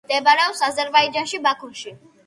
[0.05, 1.99] მდებარეობს აზერბაიჯანში, ბაქოში.